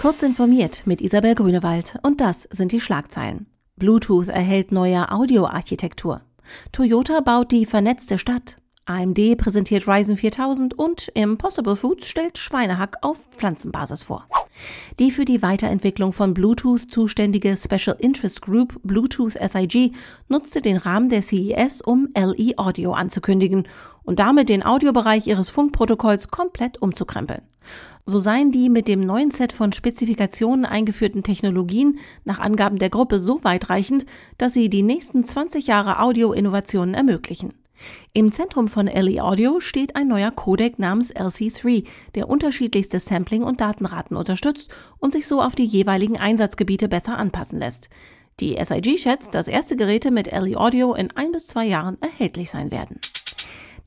Kurz 0.00 0.22
informiert 0.22 0.86
mit 0.86 1.02
Isabel 1.02 1.34
Grünewald 1.34 1.98
und 2.02 2.22
das 2.22 2.48
sind 2.50 2.72
die 2.72 2.80
Schlagzeilen. 2.80 3.44
Bluetooth 3.76 4.28
erhält 4.28 4.72
neue 4.72 5.12
Audioarchitektur. 5.12 6.22
Toyota 6.72 7.20
baut 7.20 7.52
die 7.52 7.66
vernetzte 7.66 8.16
Stadt. 8.16 8.56
AMD 8.86 9.36
präsentiert 9.36 9.86
Ryzen 9.86 10.16
4000 10.16 10.72
und 10.72 11.08
Impossible 11.08 11.76
Foods 11.76 12.08
stellt 12.08 12.38
Schweinehack 12.38 12.96
auf 13.02 13.28
Pflanzenbasis 13.30 14.02
vor. 14.02 14.26
Die 14.98 15.10
für 15.10 15.24
die 15.24 15.42
Weiterentwicklung 15.42 16.12
von 16.12 16.34
Bluetooth 16.34 16.90
zuständige 16.90 17.56
Special 17.56 17.96
Interest 17.98 18.42
Group 18.42 18.80
Bluetooth 18.82 19.32
SIG 19.32 19.92
nutzte 20.28 20.60
den 20.60 20.76
Rahmen 20.76 21.08
der 21.08 21.22
CES, 21.22 21.80
um 21.82 22.08
LE 22.16 22.58
Audio 22.58 22.92
anzukündigen 22.92 23.68
und 24.02 24.18
damit 24.18 24.48
den 24.48 24.64
Audiobereich 24.64 25.26
ihres 25.26 25.50
Funkprotokolls 25.50 26.28
komplett 26.28 26.80
umzukrempeln. 26.82 27.42
So 28.06 28.18
seien 28.18 28.50
die 28.50 28.70
mit 28.70 28.88
dem 28.88 29.00
neuen 29.00 29.30
Set 29.30 29.52
von 29.52 29.72
Spezifikationen 29.72 30.64
eingeführten 30.64 31.22
Technologien 31.22 31.98
nach 32.24 32.38
Angaben 32.38 32.78
der 32.78 32.90
Gruppe 32.90 33.18
so 33.18 33.44
weitreichend, 33.44 34.06
dass 34.38 34.54
sie 34.54 34.68
die 34.68 34.82
nächsten 34.82 35.24
20 35.24 35.66
Jahre 35.66 36.00
Audio-Innovationen 36.00 36.94
ermöglichen. 36.94 37.52
Im 38.12 38.32
Zentrum 38.32 38.68
von 38.68 38.86
LE 38.86 39.22
Audio 39.22 39.60
steht 39.60 39.96
ein 39.96 40.08
neuer 40.08 40.30
Codec 40.30 40.78
namens 40.78 41.14
LC3, 41.14 41.86
der 42.14 42.28
unterschiedlichste 42.28 42.98
Sampling- 42.98 43.42
und 43.42 43.60
Datenraten 43.60 44.16
unterstützt 44.16 44.70
und 44.98 45.12
sich 45.12 45.26
so 45.26 45.40
auf 45.40 45.54
die 45.54 45.64
jeweiligen 45.64 46.18
Einsatzgebiete 46.18 46.88
besser 46.88 47.16
anpassen 47.18 47.58
lässt. 47.58 47.88
Die 48.40 48.56
SIG 48.62 48.98
schätzt, 48.98 49.34
dass 49.34 49.48
erste 49.48 49.76
Geräte 49.76 50.10
mit 50.10 50.32
LE 50.32 50.56
Audio 50.56 50.94
in 50.94 51.10
ein 51.14 51.30
bis 51.32 51.46
zwei 51.46 51.66
Jahren 51.66 51.98
erhältlich 52.00 52.50
sein 52.50 52.70
werden. 52.70 52.98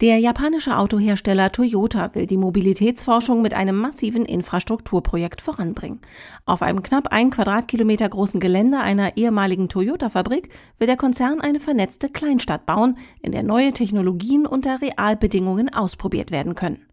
Der 0.00 0.18
japanische 0.18 0.78
Autohersteller 0.78 1.50
Toyota 1.50 2.14
will 2.14 2.26
die 2.26 2.36
Mobilitätsforschung 2.36 3.42
mit 3.42 3.52
einem 3.52 3.76
massiven 3.76 4.24
Infrastrukturprojekt 4.24 5.40
voranbringen. 5.40 5.98
Auf 6.46 6.62
einem 6.62 6.84
knapp 6.84 7.08
ein 7.08 7.30
Quadratkilometer 7.30 8.08
großen 8.08 8.38
Gelände 8.38 8.78
einer 8.78 9.16
ehemaligen 9.16 9.68
Toyota-Fabrik 9.68 10.50
will 10.78 10.86
der 10.86 10.96
Konzern 10.96 11.40
eine 11.40 11.58
vernetzte 11.58 12.10
Kleinstadt 12.10 12.64
bauen, 12.64 12.96
in 13.22 13.32
der 13.32 13.42
neue 13.42 13.72
Technologien 13.72 14.46
unter 14.46 14.80
Realbedingungen 14.80 15.74
ausprobiert 15.74 16.30
werden 16.30 16.54
können. 16.54 16.86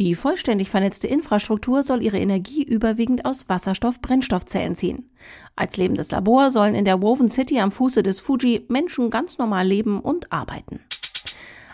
Die 0.00 0.16
vollständig 0.16 0.68
vernetzte 0.68 1.06
Infrastruktur 1.06 1.84
soll 1.84 2.02
ihre 2.02 2.18
Energie 2.18 2.64
überwiegend 2.64 3.24
aus 3.24 3.48
Wasserstoff-Brennstoffzellen 3.48 4.74
ziehen. 4.74 5.08
Als 5.54 5.76
lebendes 5.76 6.10
Labor 6.10 6.50
sollen 6.50 6.74
in 6.74 6.84
der 6.84 7.02
Woven 7.02 7.28
City 7.28 7.60
am 7.60 7.70
Fuße 7.70 8.02
des 8.02 8.18
Fuji 8.18 8.66
Menschen 8.68 9.10
ganz 9.10 9.38
normal 9.38 9.64
leben 9.64 10.00
und 10.00 10.32
arbeiten. 10.32 10.80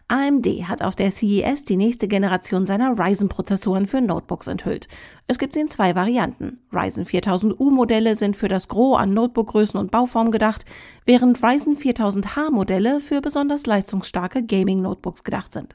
AMD 0.09 0.47
hat 0.69 0.83
auf 0.83 0.97
der 0.97 1.11
CES 1.11 1.65
die 1.65 1.79
nächste 1.79 2.09
Generation 2.09 2.67
seiner 2.67 2.99
Ryzen-Prozessoren 2.99 3.87
für 3.87 4.03
Notebooks 4.03 4.49
enthüllt. 4.49 4.87
Es 5.27 5.39
gibt 5.39 5.55
sie 5.55 5.61
in 5.61 5.69
zwei 5.69 5.95
Varianten. 5.95 6.59
Ryzen 6.75 7.07
4000U-Modelle 7.07 8.15
sind 8.15 8.37
für 8.37 8.49
das 8.49 8.69
Gros 8.69 8.99
an 8.99 9.15
Notebookgrößen 9.15 9.81
und 9.81 9.91
Bauform 9.91 10.31
gedacht, 10.31 10.67
während 11.07 11.43
Ryzen 11.43 11.77
4000H-Modelle 11.77 13.01
für 13.01 13.23
besonders 13.23 13.65
leistungsstarke 13.65 14.45
Gaming-Notebooks 14.45 15.25
gedacht 15.25 15.53
sind. 15.53 15.75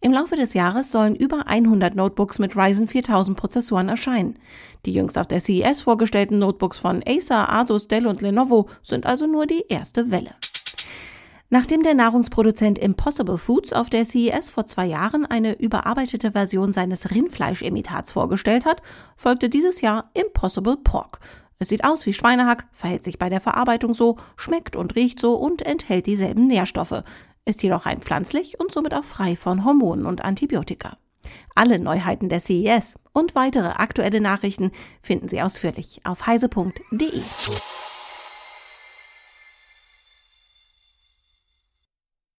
Im 0.00 0.12
Laufe 0.12 0.36
des 0.36 0.54
Jahres 0.54 0.90
sollen 0.90 1.14
über 1.14 1.46
100 1.46 1.94
Notebooks 1.94 2.38
mit 2.38 2.56
Ryzen 2.56 2.88
4000 2.88 3.36
Prozessoren 3.36 3.88
erscheinen. 3.88 4.36
Die 4.84 4.92
jüngst 4.92 5.18
auf 5.18 5.28
der 5.28 5.40
CES 5.40 5.82
vorgestellten 5.82 6.38
Notebooks 6.38 6.78
von 6.78 7.02
Acer, 7.06 7.52
Asus, 7.52 7.86
Dell 7.86 8.06
und 8.06 8.22
Lenovo 8.22 8.68
sind 8.82 9.06
also 9.06 9.26
nur 9.26 9.46
die 9.46 9.64
erste 9.68 10.10
Welle. 10.10 10.30
Nachdem 11.52 11.82
der 11.82 11.94
Nahrungsproduzent 11.94 12.78
Impossible 12.78 13.36
Foods 13.36 13.72
auf 13.72 13.90
der 13.90 14.04
CES 14.04 14.50
vor 14.50 14.66
zwei 14.66 14.86
Jahren 14.86 15.26
eine 15.26 15.58
überarbeitete 15.58 16.30
Version 16.30 16.72
seines 16.72 17.10
Rindfleischimitats 17.10 18.12
vorgestellt 18.12 18.64
hat, 18.64 18.82
folgte 19.16 19.48
dieses 19.48 19.80
Jahr 19.80 20.10
Impossible 20.14 20.76
Pork. 20.76 21.18
Es 21.58 21.68
sieht 21.68 21.82
aus 21.82 22.06
wie 22.06 22.12
Schweinehack, 22.12 22.66
verhält 22.72 23.02
sich 23.02 23.18
bei 23.18 23.28
der 23.28 23.40
Verarbeitung 23.40 23.94
so, 23.94 24.16
schmeckt 24.36 24.76
und 24.76 24.94
riecht 24.94 25.18
so 25.18 25.34
und 25.34 25.62
enthält 25.62 26.06
dieselben 26.06 26.44
Nährstoffe, 26.44 27.02
ist 27.44 27.64
jedoch 27.64 27.84
rein 27.84 28.00
pflanzlich 28.00 28.60
und 28.60 28.70
somit 28.70 28.94
auch 28.94 29.04
frei 29.04 29.34
von 29.34 29.64
Hormonen 29.64 30.06
und 30.06 30.24
Antibiotika. 30.24 30.98
Alle 31.56 31.80
Neuheiten 31.80 32.28
der 32.28 32.40
CES 32.40 32.96
und 33.12 33.34
weitere 33.34 33.70
aktuelle 33.70 34.20
Nachrichten 34.20 34.70
finden 35.02 35.26
Sie 35.26 35.42
ausführlich 35.42 36.00
auf 36.04 36.28
heise.de. 36.28 37.22